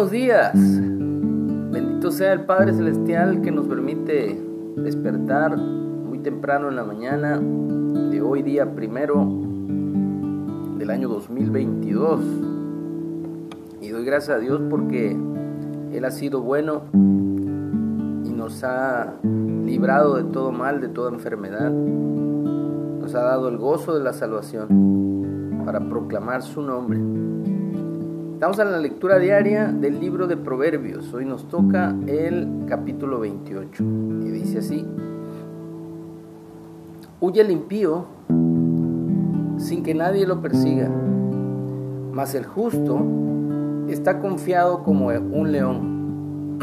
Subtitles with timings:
[0.00, 0.52] buenos días.
[0.54, 4.42] Bendito sea el Padre Celestial que nos permite
[4.76, 9.28] despertar muy temprano en la mañana de hoy día primero
[10.78, 12.18] del año 2022.
[13.82, 15.14] Y doy gracias a Dios porque
[15.92, 21.70] Él ha sido bueno y nos ha librado de todo mal, de toda enfermedad.
[21.70, 26.98] Nos ha dado el gozo de la salvación para proclamar su nombre
[28.40, 31.12] Estamos en la lectura diaria del libro de Proverbios.
[31.12, 34.86] Hoy nos toca el capítulo 28 y dice así:
[37.20, 38.06] Huye el impío
[39.58, 40.88] sin que nadie lo persiga,
[42.14, 43.04] mas el justo
[43.90, 46.56] está confiado como un león.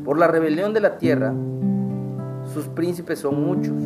[0.04, 1.32] por la rebelión de la tierra,
[2.52, 3.82] sus príncipes son muchos,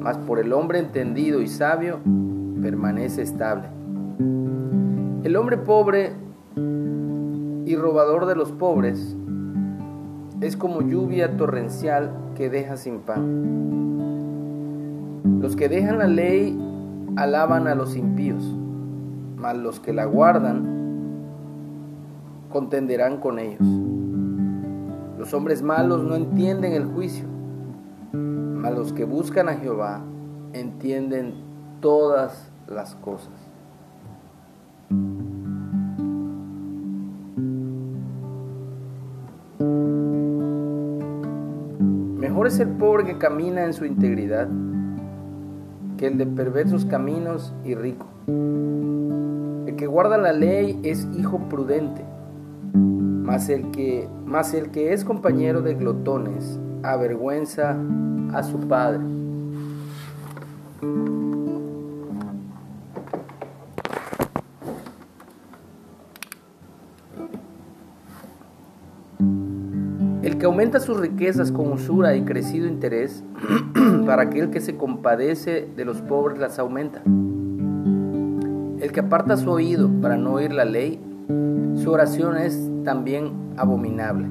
[0.00, 1.98] mas por el hombre entendido y sabio
[2.62, 3.81] permanece estable.
[5.24, 6.14] El hombre pobre
[6.56, 9.16] y robador de los pobres
[10.40, 13.60] es como lluvia torrencial que deja sin pan.
[15.40, 16.58] Los que dejan la ley
[17.14, 18.42] alaban a los impíos,
[19.36, 20.66] mas los que la guardan
[22.50, 23.68] contenderán con ellos.
[25.18, 27.26] Los hombres malos no entienden el juicio,
[28.12, 30.00] mas los que buscan a Jehová
[30.52, 31.34] entienden
[31.80, 33.51] todas las cosas.
[42.22, 44.46] Mejor es el pobre que camina en su integridad
[45.98, 48.06] que el de perversos caminos y rico.
[49.66, 52.04] El que guarda la ley es hijo prudente,
[52.74, 57.76] mas el que, mas el que es compañero de glotones avergüenza
[58.32, 59.00] a su padre.
[70.42, 73.22] Que aumenta sus riquezas con usura y crecido interés,
[74.06, 77.00] para aquel que se compadece de los pobres las aumenta.
[78.80, 80.98] El que aparta su oído para no oír la ley,
[81.76, 84.26] su oración es también abominable.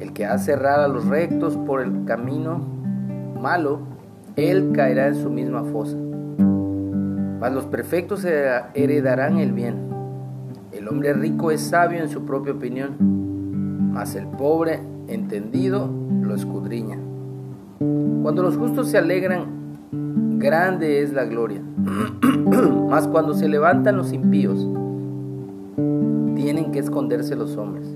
[0.00, 2.58] El que hace errar a los rectos por el camino
[3.40, 3.78] malo,
[4.34, 5.96] él caerá en su misma fosa.
[7.38, 9.76] Mas los perfectos heredarán el bien.
[10.72, 13.17] El hombre rico es sabio en su propia opinión
[13.98, 14.78] mas el pobre,
[15.08, 15.90] entendido,
[16.22, 17.00] lo escudriña.
[18.22, 21.60] Cuando los justos se alegran, grande es la gloria.
[22.88, 24.68] mas cuando se levantan los impíos,
[26.36, 27.88] tienen que esconderse los hombres.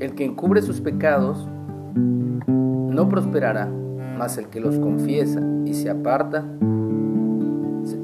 [0.00, 1.48] El que encubre sus pecados
[1.94, 3.70] no prosperará,
[4.18, 6.44] mas el que los confiesa y se aparta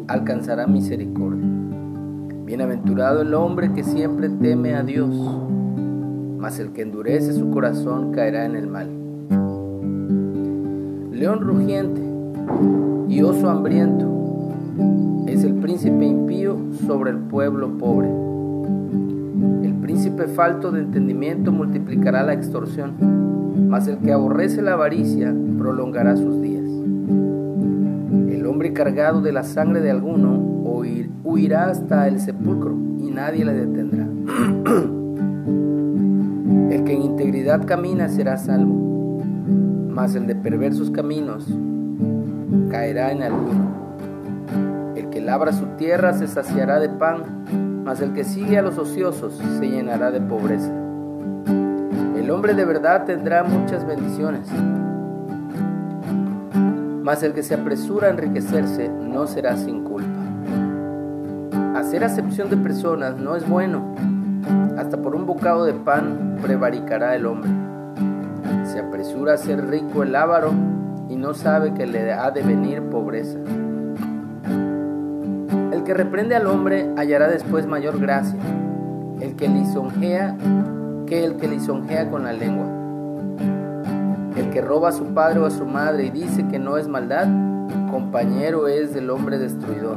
[0.08, 1.46] alcanzará misericordia.
[2.46, 5.14] Bienaventurado el hombre que siempre teme a Dios
[6.38, 8.88] mas el que endurece su corazón caerá en el mal.
[11.12, 12.02] León rugiente
[13.08, 14.16] y oso hambriento
[15.26, 18.08] es el príncipe impío sobre el pueblo pobre.
[19.62, 22.92] El príncipe falto de entendimiento multiplicará la extorsión,
[23.68, 26.64] mas el que aborrece la avaricia prolongará sus días.
[28.30, 30.56] El hombre cargado de la sangre de alguno
[31.24, 34.06] huirá hasta el sepulcro y nadie le detendrá.
[37.46, 39.22] Camina será salvo,
[39.88, 41.46] mas el de perversos caminos
[42.70, 43.64] caerá en olvido.
[44.96, 47.44] El que labra su tierra se saciará de pan,
[47.84, 50.72] mas el que sigue a los ociosos se llenará de pobreza.
[52.16, 54.48] El hombre de verdad tendrá muchas bendiciones,
[57.04, 60.08] mas el que se apresura a enriquecerse no será sin culpa.
[61.76, 63.94] Hacer acepción de personas no es bueno
[64.76, 67.50] hasta por un bocado de pan prevaricará el hombre.
[68.64, 70.52] Se apresura a ser rico el avaro
[71.08, 73.38] y no sabe que le ha de venir pobreza.
[75.72, 78.38] El que reprende al hombre hallará después mayor gracia,
[79.20, 80.36] el que lisonjea
[81.06, 82.66] que el que lisonjea con la lengua.
[84.36, 86.88] El que roba a su padre o a su madre y dice que no es
[86.88, 87.26] maldad,
[87.90, 89.96] compañero es del hombre destruidor.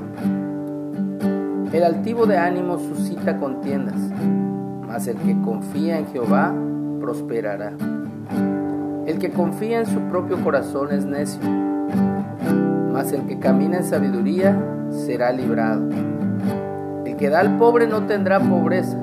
[1.74, 4.00] El altivo de ánimo suscita contiendas,
[4.90, 6.52] mas el que confía en Jehová
[7.00, 7.74] prosperará.
[9.06, 11.42] El que confía en su propio corazón es necio,
[12.92, 14.60] mas el que camina en sabiduría
[14.90, 15.88] será librado.
[17.06, 18.98] El que da al pobre no tendrá pobreza,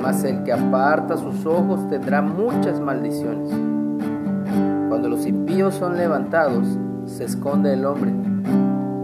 [0.00, 3.50] mas el que aparta sus ojos tendrá muchas maldiciones.
[4.88, 8.12] Cuando los impíos son levantados, se esconde el hombre,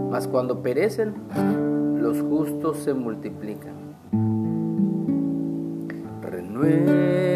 [0.09, 1.13] mas cuando perecen,
[1.97, 3.88] los justos se multiplican.
[6.59, 7.28] nuevo.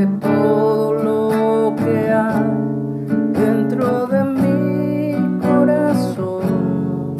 [0.00, 2.42] que todo lo que hay
[3.34, 7.16] dentro de mi corazón.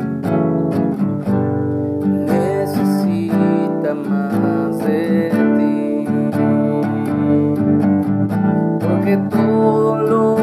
[2.26, 6.06] Necesita más de ti,
[8.80, 10.39] porque todo lo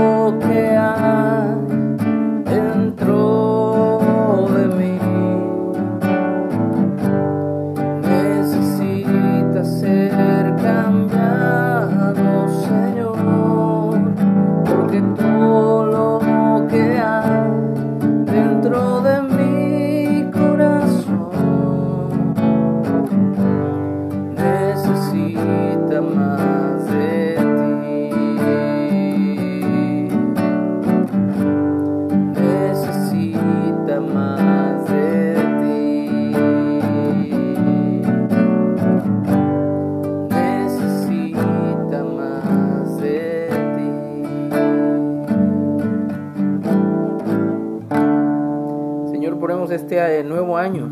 [50.24, 50.90] nuevo año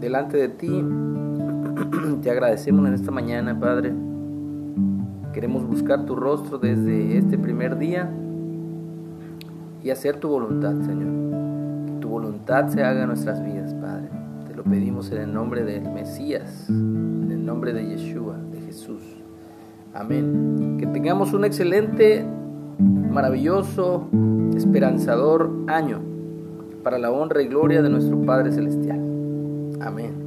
[0.00, 0.68] delante de ti.
[2.22, 3.92] Te agradecemos en esta mañana, Padre.
[5.32, 8.10] Queremos buscar tu rostro desde este primer día
[9.82, 11.86] y hacer tu voluntad, Señor.
[11.86, 14.08] Que tu voluntad se haga en nuestras vidas, Padre.
[14.46, 19.02] Te lo pedimos en el nombre del Mesías, en el nombre de Yeshua, de Jesús.
[19.94, 20.76] Amén.
[20.78, 22.24] Que tengamos un excelente,
[22.78, 24.08] maravilloso,
[24.54, 26.15] esperanzador año
[26.86, 29.00] para la honra y gloria de nuestro Padre Celestial.
[29.80, 30.25] Amén.